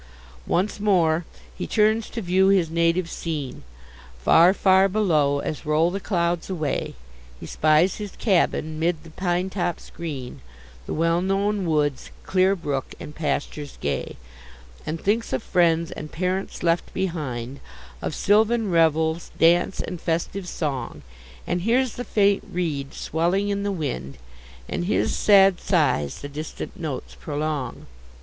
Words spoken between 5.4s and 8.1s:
as roll the clouds away, He spies